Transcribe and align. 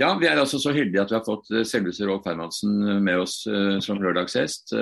Ja, 0.00 0.10
vi 0.18 0.26
er 0.26 0.40
altså 0.40 0.58
så 0.58 0.72
heldige 0.74 1.04
at 1.04 1.12
vi 1.12 1.18
har 1.18 1.26
fått 1.26 1.50
eh, 1.54 1.66
selveste 1.68 2.06
Rolf 2.08 2.24
Hermansen 2.26 2.80
med 3.04 3.20
oss 3.22 3.44
uh, 3.46 3.78
som 3.84 4.00
lørdagshest. 4.02 4.74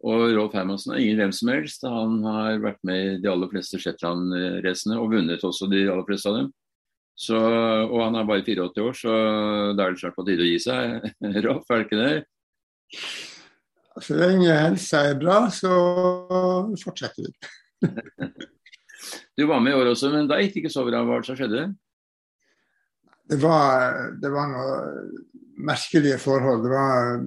Og 0.00 0.22
Rolf 0.36 0.54
Hermansen 0.56 0.94
er 0.94 1.02
ingen 1.02 1.18
hvem 1.20 1.32
som 1.34 1.50
helst. 1.52 1.82
Han 1.84 2.20
har 2.24 2.62
vært 2.62 2.78
med 2.86 3.00
i 3.02 3.18
de 3.20 3.28
aller 3.28 3.50
fleste 3.50 3.80
Shetland-racene 3.82 4.96
og 4.96 5.10
vunnet 5.12 5.44
også 5.44 5.68
de 5.68 5.82
aller 5.90 6.06
fleste 6.08 6.30
av 6.30 6.38
dem. 6.38 6.52
Så, 7.20 7.36
og 7.36 7.98
han 8.00 8.14
er 8.16 8.28
bare 8.28 8.44
84 8.46 8.80
år, 8.86 8.94
så 8.96 9.16
da 9.76 9.84
er 9.84 9.92
det 9.92 10.00
snart 10.00 10.16
på 10.16 10.24
tide 10.24 10.46
å 10.46 10.48
gi 10.48 10.62
seg. 10.62 11.10
Rolf, 11.44 11.66
er 11.68 11.82
det 11.82 11.88
ikke 11.88 12.00
det? 12.00 12.14
Så 14.00 14.16
lenge 14.16 14.54
helsa 14.56 15.02
er 15.10 15.18
bra, 15.20 15.42
så 15.52 15.74
fortsetter 16.80 17.26
vi. 17.26 17.32
du 19.36 19.44
var 19.50 19.60
med 19.60 19.74
i 19.74 19.82
år 19.82 19.92
også, 19.92 20.14
men 20.14 20.30
da 20.30 20.40
gikk 20.40 20.54
det 20.54 20.62
ikke 20.64 20.72
så 20.72 20.86
bra. 20.86 21.02
Hva 21.04 21.20
skjedde? 21.26 21.66
Det 23.30 23.38
var, 23.42 24.10
det 24.18 24.30
var 24.32 24.50
noen 24.50 25.10
merkelige 25.60 26.18
forhold. 26.18 26.64
Det 26.64 26.72
var 26.72 27.20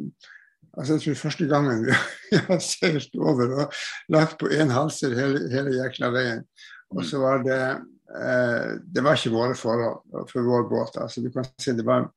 altså 0.73 0.97
jeg 0.97 1.03
tror 1.03 1.19
første 1.21 1.47
gangen 1.47 1.83
vi 1.85 1.95
har 2.47 2.61
seilt 2.63 3.15
over 3.19 3.57
og 3.63 3.81
lagt 4.13 4.39
på 4.41 4.49
én 4.51 4.73
halser 4.73 5.15
hele, 5.17 5.45
hele 5.53 5.75
jækla 5.77 6.11
veien. 6.13 6.45
Og 6.93 7.05
så 7.05 7.21
var 7.21 7.41
det 7.45 7.61
eh, 7.61 8.69
Det 8.95 9.03
var 9.03 9.17
ikke 9.17 9.33
våre 9.33 9.55
forhold 9.57 10.27
for 10.29 10.45
vår 10.45 10.67
båt. 10.69 11.01
altså 11.01 11.21
du 11.21 11.31
kan 11.31 11.47
si 11.59 11.71
Det 11.71 11.85
var, 11.85 12.09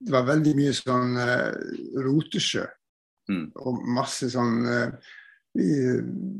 det 0.00 0.12
var 0.12 0.30
veldig 0.30 0.54
mye 0.56 0.72
sånn 0.76 1.18
eh, 1.20 1.52
rotesjø. 2.06 2.64
Mm. 3.28 3.46
Og 3.56 3.84
masse 3.88 4.30
sånn 4.32 4.66
eh, 4.68 5.12
vi, 5.54 5.68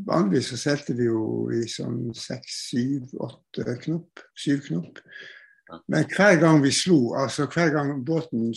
Vanligvis 0.06 0.50
så 0.52 0.60
seilte 0.60 0.96
vi 0.96 1.08
jo 1.08 1.48
i 1.54 1.64
sånn 1.70 2.12
seks, 2.16 2.68
syv, 2.70 3.14
åtte 3.24 3.78
knop. 3.84 4.24
Syv 4.36 4.66
knop. 4.68 5.00
Men 5.88 6.04
hver 6.12 6.36
gang 6.40 6.60
vi 6.62 6.72
slo, 6.74 7.14
altså 7.16 7.46
hver 7.48 7.72
gang 7.72 7.94
båten 8.06 8.50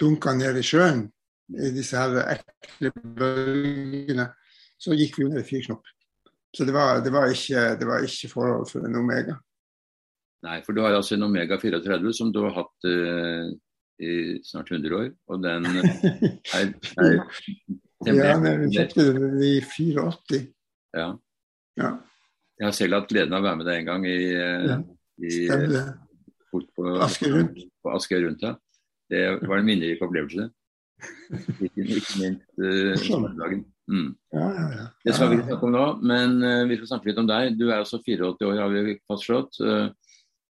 dunka 0.00 0.32
ned 0.36 0.58
i 0.58 0.64
sjøen, 0.64 1.04
i 1.52 1.70
disse 1.74 1.98
her 2.00 2.22
ekle 2.32 2.92
bølgene, 2.94 4.30
så 4.80 4.96
gikk 4.96 5.18
vi 5.18 5.26
under 5.28 5.42
i 5.42 5.48
fyrknopp. 5.48 5.84
Så 6.54 6.64
det 6.64 6.74
var, 6.74 7.02
det 7.04 7.12
var, 7.12 7.28
ikke, 7.28 7.74
det 7.80 7.86
var 7.88 8.06
ikke 8.06 8.30
forhold 8.30 8.68
for 8.70 8.86
en 8.86 8.96
Omega. 8.96 9.36
Nei, 10.44 10.60
for 10.64 10.76
du 10.76 10.82
har 10.84 10.94
altså 10.94 11.16
en 11.16 11.26
Omega 11.26 11.58
34 11.60 12.12
som 12.16 12.30
du 12.32 12.42
har 12.44 12.54
hatt 12.58 12.88
uh, 12.88 13.48
i 14.04 14.12
snart 14.44 14.70
100 14.72 14.96
år, 14.96 15.08
og 15.32 15.42
den 15.44 15.66
er, 15.66 15.88
er 16.54 16.72
Ja, 18.04 18.34
vi 18.36 18.68
kjøpte 18.74 19.06
den 19.16 19.38
i 19.40 19.54
84. 19.64 20.40
Ja. 20.92 21.06
ja. 21.80 21.90
Jeg 22.60 22.66
har 22.66 22.74
selv 22.76 22.98
hatt 22.98 23.08
gleden 23.08 23.32
av 23.32 23.40
å 23.40 23.46
være 23.48 23.60
med 23.60 23.68
deg 23.70 23.78
en 23.80 23.88
gang 23.88 24.04
i, 24.08 24.18
uh, 24.36 24.66
ja, 24.68 24.78
i 25.24 25.32
bort 26.54 26.70
på. 26.76 26.84
På 27.84 27.94
Asker 27.94 28.24
rundt 28.24 28.44
ja. 28.44 28.54
Det 29.10 29.24
var 29.44 29.60
en 29.60 29.66
minnerik 29.68 30.02
opplevelse. 30.04 30.48
Ikke, 31.60 31.84
ikke 31.84 32.20
minst 32.22 32.60
uh. 32.62 33.54
Mm. 33.84 34.14
Ja, 34.32 34.44
ja, 34.48 34.66
ja. 34.72 34.84
Det 35.04 35.12
skal 35.12 35.28
vi 35.28 35.36
ikke 35.36 35.50
snakke 35.50 35.66
om 35.68 35.74
nå, 35.74 35.86
men 36.08 36.38
uh, 36.40 36.62
vi 36.70 36.78
skal 36.78 36.88
snakke 36.94 37.10
litt 37.10 37.20
om 37.20 37.28
deg. 37.28 37.58
Du 37.60 37.66
er 37.68 37.82
også 37.82 38.00
84 38.00 38.48
år, 38.48 38.60
har 38.62 38.72
vi 38.72 38.94
fastslått. 39.04 39.60
Uh, 39.60 39.90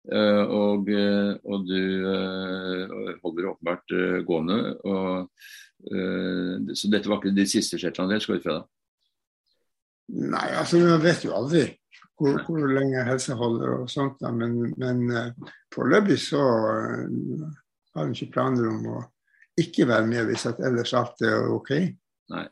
og, 0.09 0.87
og, 0.89 1.67
du 1.67 2.07
holder 3.21 3.49
åpenbart 3.51 3.93
gående. 4.25 4.57
Og, 4.89 5.27
så 6.73 6.89
dette 6.89 7.11
var 7.11 7.19
ikke 7.19 7.35
ditt 7.35 7.51
siste 7.51 7.77
Shetland-del, 7.77 8.23
skal 8.23 8.39
ut 8.39 8.47
fra 8.47 8.55
deg? 8.57 8.65
Nei, 10.33 10.47
altså 10.57 10.79
man 10.81 11.03
vet 11.03 11.27
jo 11.27 11.35
aldri 11.37 11.67
hvor, 12.19 12.41
hvor 12.45 12.73
lenge 12.75 13.05
helsa 13.07 13.37
holder 13.39 13.79
og 13.79 13.89
sånt. 13.91 14.19
Da. 14.21 14.31
Men, 14.35 14.73
men 14.79 15.07
foreløpig 15.73 16.19
så 16.21 16.43
har 16.43 18.05
hun 18.05 18.13
ikke 18.15 18.33
planer 18.35 18.69
om 18.69 18.85
å 18.93 19.01
ikke 19.59 19.87
være 19.89 20.07
med 20.07 20.29
hvis 20.29 20.47
at 20.49 20.61
ellers 20.63 20.93
alt 20.97 21.25
er 21.25 21.49
OK. 21.51 21.73
Nei. 22.33 22.45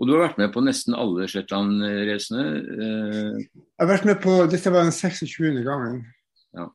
Og 0.00 0.08
du 0.08 0.14
har 0.14 0.22
vært 0.24 0.38
med 0.40 0.52
på 0.54 0.62
nesten 0.64 0.96
alle 0.96 1.26
Shetland-racene? 1.28 2.44
Jeg 2.80 3.48
har 3.82 3.90
vært 3.90 4.06
med 4.08 4.22
på, 4.22 4.38
Dette 4.48 4.72
var 4.72 4.86
den 4.86 4.96
26. 4.96 5.60
gangen. 5.66 5.98
Ja. 6.56 6.70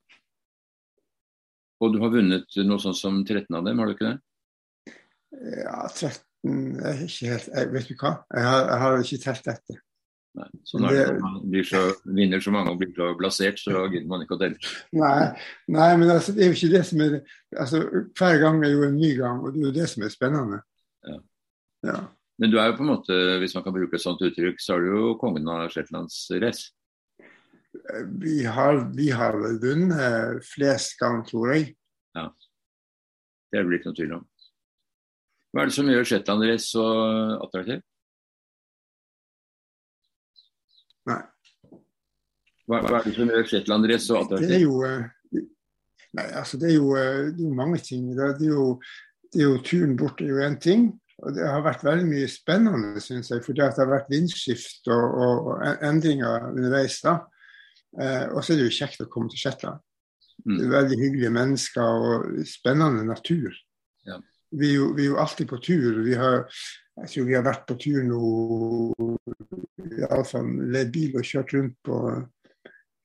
Og 1.82 1.96
du 1.96 1.98
har 2.04 2.14
vunnet 2.14 2.60
noe 2.68 2.82
sånt 2.84 3.00
som 3.00 3.24
13 3.24 3.50
av 3.58 3.66
dem, 3.66 3.82
har 3.82 3.90
du 3.90 3.96
ikke 3.96 4.12
det? 4.12 4.96
Ja, 5.66 5.80
13 5.90 6.22
jeg 6.46 7.08
ikke 7.08 7.32
helt, 7.32 7.50
jeg, 7.50 7.72
Vet 7.74 7.90
du 7.90 7.96
hva, 7.98 8.12
jeg 8.30 8.46
har, 8.46 8.68
jeg 8.70 8.82
har 8.84 9.00
ikke 9.02 9.22
telt 9.24 9.48
etter. 9.56 9.82
Nei, 10.36 10.48
så 10.68 10.80
når 10.84 10.96
det, 10.98 11.04
man 11.24 11.38
blir 11.48 11.64
så, 11.64 11.82
vinner 12.04 12.42
så 12.44 12.52
mange 12.52 12.74
og 12.74 12.80
blir 12.82 12.92
så 12.96 13.14
blasert, 13.16 13.60
så 13.62 13.86
gidder 13.88 14.10
man 14.12 14.26
ikke 14.26 14.36
å 14.36 14.42
telle. 14.42 14.74
Nei, 14.98 15.30
nei, 15.72 15.90
men 16.02 16.12
altså, 16.12 16.36
det 16.36 16.44
er 16.44 16.52
jo 16.52 16.58
ikke 16.58 16.72
det 16.74 16.82
som 16.90 17.04
er 17.06 17.16
altså, 17.56 17.80
Hver 18.20 18.42
gang 18.42 18.60
er 18.66 18.74
jo 18.74 18.84
en 18.90 18.98
ny 19.00 19.14
gang, 19.16 19.40
og 19.40 19.56
det 19.56 19.62
er 19.62 19.68
jo 19.70 19.76
det 19.78 19.88
som 19.94 20.04
er 20.04 20.12
spennende. 20.12 20.60
Ja. 21.08 21.18
ja. 21.88 22.02
Men 22.42 22.52
du 22.52 22.60
er 22.60 22.68
jo 22.68 22.78
på 22.82 22.84
en 22.84 22.92
måte, 22.92 23.22
hvis 23.40 23.56
man 23.56 23.64
kan 23.64 23.78
bruke 23.78 23.96
et 23.96 24.04
sånt 24.04 24.26
uttrykk, 24.28 24.60
så 24.60 24.76
er 24.76 24.84
du 24.84 24.92
jo 24.92 25.16
kongen 25.22 25.48
av 25.56 25.70
shetlandsrace? 25.72 26.74
Vi 28.20 28.42
har, 28.44 28.84
vi 28.96 29.10
har 29.16 29.40
vunnet 29.64 30.44
flest 30.48 31.00
ganger, 31.00 31.24
tror 31.32 31.56
jeg. 31.56 31.74
Ja. 32.16 32.30
Det 33.52 33.60
er 33.60 33.68
det 33.68 33.80
ikke 33.80 33.92
noe 33.92 34.00
tvil 34.04 34.16
om. 34.20 34.30
Hva 35.56 35.64
er 35.64 35.70
det 35.70 35.76
som 35.78 35.88
gjør 35.88 36.08
Shetland 36.08 36.44
race 36.44 36.68
så 36.68 36.86
attraktivt? 37.40 37.86
Nei. 41.06 41.22
Hva, 42.66 42.82
hva, 42.82 43.00
er 43.00 43.06
det 43.06 43.16
som 43.16 43.30
gjør 43.30 43.50
Shetland 43.50 43.92
så 44.02 44.20
attraktivt? 44.24 44.50
Det 44.50 44.58
er 44.58 44.64
jo, 44.64 44.82
eh, 44.86 45.44
nei, 46.18 46.28
altså 46.42 46.58
det 46.62 46.72
er 46.72 46.78
jo, 46.80 46.96
eh, 46.98 47.20
det 47.30 47.44
er 47.44 47.50
jo 47.50 47.58
mange 47.58 47.82
ting. 47.86 48.08
Det 48.18 48.26
er, 48.26 48.46
jo, 48.48 48.68
det 49.34 49.42
er 49.42 49.50
jo 49.50 49.64
turen 49.66 49.96
bort 50.00 50.22
er 50.22 50.32
jo 50.32 50.42
én 50.46 50.58
ting. 50.62 50.88
Og 51.24 51.32
det 51.36 51.46
har 51.48 51.64
vært 51.64 51.86
veldig 51.86 52.08
mye 52.10 52.28
spennende, 52.28 53.00
syns 53.04 53.32
jeg. 53.32 53.44
For 53.46 53.56
det 53.56 53.70
har 53.70 53.92
vært 53.92 54.10
vindskift 54.12 54.90
og, 54.92 55.06
og, 55.06 55.52
og 55.54 55.86
endringer 55.86 56.50
underveis. 56.50 57.00
da. 57.06 57.20
Eh, 58.02 58.26
og 58.34 58.42
så 58.44 58.54
er 58.54 58.60
det 58.60 58.70
jo 58.70 58.78
kjekt 58.82 59.06
å 59.06 59.12
komme 59.12 59.32
til 59.32 59.46
Shetland. 59.46 59.80
Mm. 60.46 60.58
Veldig 60.74 60.98
hyggelige 61.00 61.34
mennesker 61.34 62.08
og 62.10 62.42
spennende 62.50 63.06
natur. 63.08 63.54
Ja. 64.06 64.20
Vi, 64.52 64.74
er 64.74 64.76
jo, 64.76 64.90
vi, 64.98 65.06
er 65.06 65.14
jo, 65.14 65.22
alltid 65.22 65.50
på 65.50 65.62
tur. 65.64 66.02
Vi 66.06 66.18
har, 66.20 66.44
jeg 67.04 67.14
tror 67.14 67.30
vi 67.30 67.38
har 67.38 67.46
vært 67.46 67.66
på 67.70 67.78
tur 67.80 68.04
nå 68.06 68.22
iallfall 69.96 70.52
led 70.74 70.92
bil 70.94 71.16
og 71.16 71.28
kjørt 71.28 71.54
rundt 71.56 71.78
på 71.86 72.00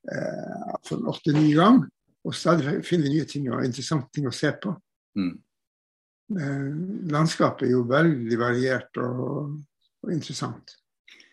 eh, 0.09 0.99
åtte-ni 1.01 1.55
ganger. 1.57 1.89
Og 2.29 2.37
stadig 2.37 2.83
finner 2.85 3.09
vi 3.09 3.15
nye 3.17 3.29
ting 3.29 3.47
og 3.49 3.65
interessante 3.65 4.11
ting 4.15 4.29
å 4.29 4.35
se 4.35 4.53
på. 4.61 4.75
Mm. 5.17 5.33
Eh, 6.41 6.69
landskapet 7.11 7.67
er 7.67 7.75
jo 7.75 7.87
veldig 7.89 8.39
variert 8.41 9.01
og, 9.03 9.57
og 10.05 10.13
interessant. 10.13 10.77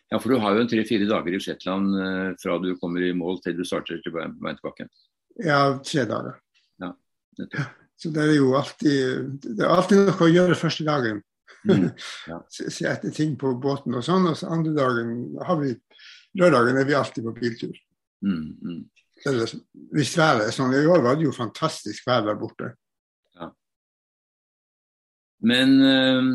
Ja, 0.07 0.19
for 0.19 0.31
du 0.31 0.39
har 0.39 0.55
jo 0.55 0.63
en 0.63 0.69
tre-fire 0.71 1.07
dager 1.09 1.35
i 1.35 1.41
Shetland 1.43 1.97
eh, 1.99 2.29
fra 2.39 2.55
du 2.63 2.71
kommer 2.79 3.03
i 3.03 3.15
mål 3.15 3.41
til 3.43 3.57
du 3.57 3.65
starter 3.67 3.99
til 4.03 4.15
veien 4.15 4.37
tilbake. 4.39 4.87
Ja, 5.43 5.59
tre 5.83 6.07
dager. 6.09 6.39
Ja. 6.81 6.93
Så 7.97 8.11
det 8.13 8.27
er 8.27 8.35
jo 8.37 8.51
alltid 8.53 9.41
Det 9.41 9.63
er 9.65 9.71
alltid 9.73 10.03
noe 10.05 10.21
å 10.21 10.29
gjøre 10.29 10.57
første 10.57 10.85
dagen. 10.85 11.19
Mm, 11.65 11.89
ja. 12.29 12.37
Se 12.53 12.85
etter 12.87 13.13
ting 13.13 13.35
på 13.39 13.55
båten 13.61 13.97
og 13.97 14.05
sånn. 14.05 14.29
Og 14.29 14.37
så 14.37 14.51
andre 14.53 14.73
dagen 14.77 15.11
har 15.43 15.59
vi 15.61 15.73
Lørdagen 16.37 16.77
er 16.77 16.85
vi 16.85 16.93
alltid 16.93 17.25
på 17.25 17.33
biltur. 17.33 17.73
Mm, 18.21 18.57
mm. 18.61 18.83
Eller, 19.25 19.51
hvis 19.93 20.17
været 20.17 20.47
er 20.47 20.53
sånn 20.53 20.73
I 20.73 20.85
år 20.89 21.03
var 21.05 21.17
det 21.17 21.27
jo 21.27 21.35
fantastisk 21.35 22.05
vær 22.07 22.25
der 22.25 22.37
borte. 22.39 22.71
Ja. 23.37 23.49
Men 25.41 25.75
øh, 25.81 26.31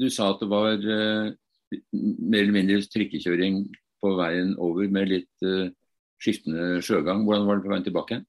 du 0.00 0.08
sa 0.10 0.32
at 0.32 0.42
det 0.42 0.50
var 0.50 0.74
øh, 0.78 1.32
mer 1.92 2.42
eller 2.42 2.56
mindre 2.56 2.82
trikkekjøring 2.82 3.64
på 4.02 4.14
veien 4.18 4.56
over 4.58 4.88
med 4.90 5.10
litt 5.10 5.46
øh, 5.46 5.70
skiftende 6.22 6.82
sjøgang. 6.82 7.24
Hvordan 7.26 7.46
var 7.46 7.58
det 7.58 7.66
på 7.66 7.74
veien 7.74 7.86
tilbake? 7.86 8.22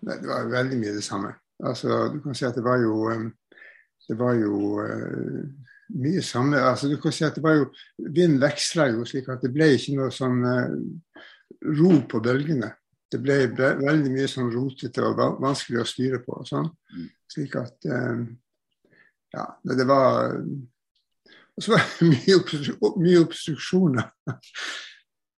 Det 0.00 0.26
var 0.26 0.50
veldig 0.50 0.78
mye 0.78 0.96
det 0.96 1.04
samme. 1.04 1.34
Altså, 1.64 2.10
du 2.14 2.20
kan 2.22 2.34
si 2.38 2.46
at 2.46 2.54
det 2.54 2.64
var 2.64 2.78
jo 2.78 3.10
um, 3.10 3.32
Det 4.08 4.14
var 4.18 4.34
jo 4.38 4.78
uh, 4.78 5.42
mye 5.88 6.22
samme 6.22 6.56
altså, 6.56 6.88
du 6.88 6.96
kan 7.02 7.12
si 7.12 7.24
at 7.26 7.34
det 7.34 7.42
var 7.42 7.56
jo 7.58 7.64
Vinden 7.98 8.40
veksla 8.40 8.86
jo 8.92 9.04
slik 9.04 9.28
at 9.28 9.42
det 9.42 9.50
ble 9.52 9.66
ikke 9.74 9.96
noe 9.98 10.12
sånn 10.14 10.38
ro 11.64 11.92
på 12.10 12.20
bølgene. 12.24 12.72
Det 13.08 13.20
ble, 13.24 13.38
veldig 13.56 14.10
mye 14.12 14.28
sånn 14.28 14.50
rotete 14.52 15.04
og 15.04 15.40
vanskelig 15.40 15.80
å 15.80 15.88
styre 15.88 16.20
på. 16.24 16.40
og 16.42 16.48
sånn. 16.48 16.68
Mm. 16.94 17.06
Slik 17.32 17.56
at 17.60 17.88
eh, 17.88 18.26
Ja, 19.34 19.44
det 19.60 19.84
var 19.84 20.36
og 21.58 21.64
så 21.64 21.74
var 21.74 21.82
det 21.82 22.06
mye, 22.12 22.36
obstru 22.38 22.92
mye 23.02 23.24
obstruksjoner. 23.24 24.12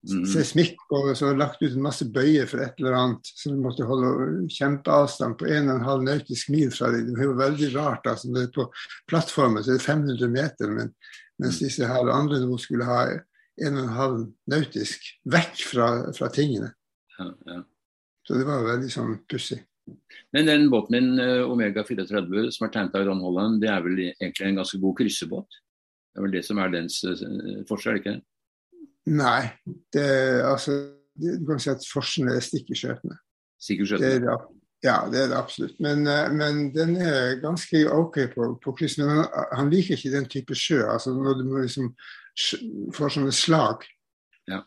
Mm. 0.00 0.24
Seismikk 0.28 0.80
og 0.96 1.10
så 1.16 1.30
lagt 1.36 1.60
ut 1.60 1.74
en 1.74 1.84
masse 1.84 2.06
bøyer 2.12 2.46
for 2.48 2.62
et 2.64 2.76
eller 2.80 2.96
annet. 2.96 3.32
Så 3.36 3.52
vi 3.52 3.60
måtte 3.60 3.88
holde 3.88 4.44
kjempeavstand 4.52 5.38
på 5.40 5.48
1,5 5.48 6.04
nautisk 6.04 6.52
mil 6.52 6.70
fra 6.72 6.92
dem. 6.92 7.10
Det 7.16 7.28
var 7.32 7.40
veldig 7.40 7.70
rart. 7.74 8.08
Altså, 8.08 8.32
det 8.36 8.50
på 8.54 8.68
plattformen 9.08 9.64
så 9.64 9.74
er 9.74 9.80
det 9.80 9.88
500 9.88 10.32
meter, 10.32 10.72
men, 10.76 10.92
mens 11.40 11.60
mm. 11.60 11.64
disse 11.64 11.88
her 11.88 12.12
andre 12.12 12.40
nå 12.44 12.60
skulle 12.60 12.88
ha 12.88 13.02
1,5 13.60 14.22
nautisk 14.50 15.10
vekk 15.30 15.64
fra, 15.72 15.88
fra 16.16 16.30
tingene. 16.34 16.72
Ja, 17.18 17.28
ja. 17.46 17.58
Så 18.26 18.38
det 18.38 18.46
var 18.46 18.66
veldig 18.66 18.90
sånn 18.92 19.16
pussig. 19.30 19.58
Men 20.34 20.46
den 20.46 20.68
båten 20.70 20.94
din, 20.94 21.18
eh, 21.18 21.42
Omega 21.50 21.82
34, 21.84 22.50
som 22.54 22.66
er 22.66 22.72
tegnet 22.74 22.94
av 22.94 23.06
Ron 23.08 23.24
Holland, 23.24 23.60
det 23.62 23.70
er 23.72 23.82
vel 23.82 23.98
egentlig 24.04 24.46
en 24.46 24.60
ganske 24.60 24.78
god 24.80 24.96
kryssebåt? 25.00 25.58
Det 26.10 26.20
er 26.20 26.26
vel 26.26 26.34
det 26.36 26.44
som 26.46 26.58
er 26.58 26.70
dens 26.72 27.00
uh, 27.06 27.64
forskjell, 27.68 28.00
ikke 28.00 28.14
det? 28.16 28.22
Nei, 29.10 29.50
det, 29.94 30.06
altså, 30.46 30.76
det, 31.18 31.36
du 31.40 31.46
kan 31.48 31.62
si 31.62 31.70
at 31.72 31.86
forskjellen 31.86 32.34
er 32.34 32.44
stikk 32.44 32.70
i 32.74 32.78
skjøtene. 32.78 33.18
I 33.60 33.76
skjøtene? 33.78 34.36
Ja, 34.80 35.04
det 35.12 35.18
er 35.20 35.28
det 35.28 35.36
absolutt. 35.36 35.76
Men, 35.80 36.06
uh, 36.08 36.30
men 36.32 36.70
den 36.72 36.94
er 36.96 37.40
ganske 37.42 37.82
OK 37.92 38.16
på, 38.34 38.46
på 38.64 38.72
kryss. 38.78 38.96
Men 39.00 39.10
han, 39.12 39.24
han, 39.52 39.72
liker 39.72 39.98
ikke 39.98 40.12
den 40.14 40.28
type 40.32 40.56
sjø. 40.56 40.80
altså 40.88 41.12
Når 41.14 41.40
du 41.40 41.48
liksom 41.58 41.90
får 42.96 43.16
sånne 43.16 43.34
slag. 43.36 43.84
Ja. 44.48 44.62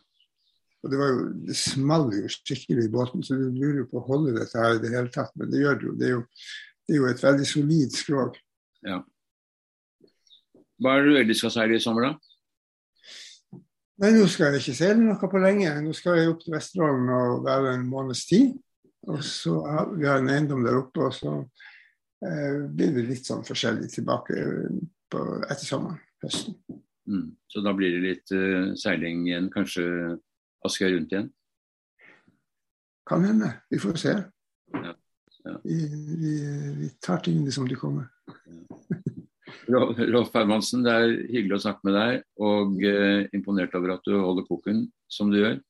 Og 0.84 0.92
det, 0.92 1.00
var 1.00 1.10
jo, 1.10 1.24
det 1.48 1.56
smalt 1.58 2.14
jo 2.14 2.30
skikkelig 2.30 2.86
i 2.86 2.92
båten, 2.92 3.24
så 3.26 3.38
du 3.40 3.48
lurer 3.48 3.82
jo 3.82 3.88
på 3.90 4.02
å 4.02 4.06
holde 4.06 4.36
dette 4.36 4.60
her 4.60 4.76
i 4.76 4.82
det 4.84 4.92
hele 4.94 5.10
tatt. 5.10 5.34
Men 5.40 5.50
det 5.50 5.64
gjør 5.64 5.88
jo. 5.88 5.96
Det 5.98 6.06
er 6.06 6.14
jo, 6.14 6.22
det 6.84 6.94
er 6.94 7.00
jo 7.00 7.10
et 7.10 7.24
veldig 7.24 7.48
solid 7.48 7.98
skrog. 7.98 8.38
Ja. 8.86 9.00
Hva 10.82 10.94
er 10.94 11.02
det 11.02 11.10
du 11.10 11.20
ellers 11.22 11.42
skal 11.42 11.54
seile 11.54 11.78
i 11.78 11.82
sommer, 11.82 12.12
da? 12.12 13.60
Nei, 14.02 14.10
Nå 14.10 14.26
skal 14.30 14.50
jeg 14.50 14.62
ikke 14.62 14.76
seile 14.78 15.00
noe 15.00 15.30
på 15.30 15.42
lenge. 15.42 15.70
Nå 15.82 15.94
skal 15.96 16.18
jeg 16.18 16.30
opp 16.30 16.40
til 16.42 16.54
Vesterålen 16.54 17.10
og 17.14 17.44
være 17.46 17.74
en 17.76 17.86
måneds 17.90 18.24
tid. 18.30 18.54
Og 19.10 19.20
så 19.24 19.58
vi 19.98 20.06
har 20.08 20.20
en 20.20 20.32
eiendom 20.32 20.64
der 20.64 20.78
oppe, 20.78 21.08
og 21.08 21.14
så 21.14 21.34
eh, 22.24 22.64
blir 22.72 22.94
det 22.96 23.06
litt 23.10 23.28
sånn 23.28 23.44
forskjellig 23.46 23.90
tilbake 23.92 24.36
på, 25.12 25.22
etter 25.44 25.64
sommeren, 25.66 26.00
høsten. 26.24 26.56
Mm. 27.10 27.34
Så 27.52 27.60
da 27.64 27.74
blir 27.76 27.92
det 27.92 28.04
litt 28.04 28.32
uh, 28.32 28.72
seiling 28.80 29.26
igjen, 29.28 29.50
kanskje 29.52 29.84
Askøy 30.64 30.94
rundt 30.94 31.10
igjen? 31.12 31.26
Kan 33.04 33.26
hende. 33.28 33.50
Vi 33.68 33.76
får 33.82 33.98
se. 34.00 34.14
Ja. 34.72 34.94
Ja. 35.44 35.58
Vi, 35.60 35.76
vi, 36.22 36.30
vi, 36.78 36.88
tar 37.04 37.20
tingene 37.20 37.52
som 37.52 37.66
de 37.68 37.76
kommer. 37.76 38.08
Rolf 39.68 40.32
Hermansen, 40.32 40.86
det 40.86 40.94
er 40.94 41.12
hyggelig 41.28 41.58
å 41.58 41.64
snakke 41.66 41.84
med 41.84 41.98
deg, 41.98 42.24
og 42.40 42.80
uh, 42.80 43.28
imponert 43.36 43.76
over 43.76 43.98
at 43.98 44.08
du 44.08 44.16
holder 44.16 44.48
koken 44.48 44.86
som 45.12 45.28
du 45.28 45.42
gjør. 45.42 45.60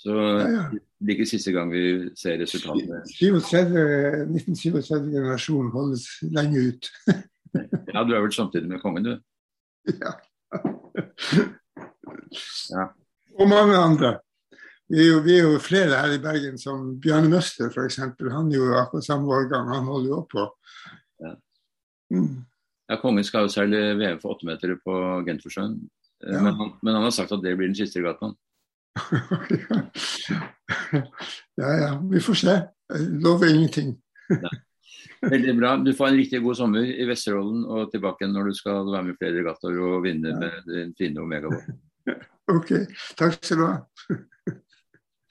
Så 0.00 0.16
ja, 0.16 0.64
det 1.00 1.12
er 1.12 1.16
ikke 1.16 1.30
siste 1.30 1.52
gang 1.54 1.70
vi 1.72 2.10
ser 2.18 2.34
resultatet. 2.42 3.06
1937 3.08 5.12
generasjon 5.14 5.70
holdes 5.72 6.04
lenge 6.36 6.58
ut. 6.68 6.84
ja, 7.94 8.00
du 8.04 8.10
er 8.12 8.20
vel 8.20 8.34
samtidig 8.36 8.68
med 8.68 8.82
kongen, 8.82 9.04
du? 9.08 9.14
Ja. 9.96 10.12
ja. 12.74 12.84
Og 13.40 13.48
mange 13.48 13.76
andre. 13.80 14.20
Vi 14.90 14.98
er, 14.98 15.06
jo, 15.06 15.20
vi 15.24 15.38
er, 15.38 15.46
jo, 15.46 15.58
flere 15.62 16.00
her 16.02 16.12
i 16.16 16.20
Bergen 16.20 16.58
som 16.58 16.98
Bjarne 17.00 17.30
Møster 17.30 17.70
f.eks. 17.70 18.00
Han 18.02 18.50
er 18.50 18.56
jo 18.58 18.74
akkurat 18.74 19.06
samme 19.06 19.30
årgang, 19.30 19.70
han 19.70 19.86
holder 19.88 20.10
jo 20.10 20.26
på. 20.28 20.42
Ja. 21.22 21.32
Mm. 22.10 22.42
ja, 22.90 22.98
Kongen 23.00 23.24
skal 23.24 23.46
jo 23.46 23.52
seile 23.54 23.94
VM 23.96 24.18
for 24.20 24.34
åttemetere 24.34 24.76
på 24.82 25.22
Gentersjøen, 25.28 25.78
eh, 26.26 26.34
ja. 26.34 26.40
men, 26.42 26.74
men, 26.82 26.94
han 26.96 27.06
har 27.06 27.14
sagt 27.14 27.32
at 27.36 27.44
det 27.44 27.54
blir 27.56 27.70
den 27.70 27.78
siste 27.78 28.02
regattaen. 28.02 28.34
ja 31.60 31.70
ja, 31.82 31.90
vi 32.12 32.20
får 32.20 32.34
se. 32.34 32.60
Lover 33.22 33.54
ingenting. 33.54 33.96
Veldig 35.20 35.58
bra. 35.58 35.76
Du 35.76 35.94
får 35.94 36.08
en 36.08 36.16
riktig 36.16 36.42
god 36.42 36.56
sommer 36.56 36.84
i 36.84 37.04
Vesterålen 37.08 37.64
og 37.68 37.90
tilbake 37.92 38.26
når 38.28 38.50
du 38.50 38.54
skal 38.56 38.88
være 38.88 39.02
med 39.06 39.14
i 39.14 39.16
flere 39.20 39.38
regattaer 39.38 39.80
og 39.84 40.02
vinne 40.04 40.34
med 40.40 40.68
din 40.68 40.94
fine 40.98 41.20
Omega-båt. 41.20 41.64
OK. 42.56 42.70
Takk 43.20 43.36
skal 43.38 43.60
du 43.60 43.66
ha. 43.66 43.74